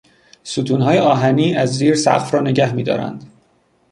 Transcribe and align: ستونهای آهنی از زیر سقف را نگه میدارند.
ستونهای 0.43 0.99
آهنی 0.99 1.55
از 1.55 1.75
زیر 1.77 1.95
سقف 1.95 2.33
را 2.33 2.41
نگه 2.41 2.73
میدارند. 2.73 3.31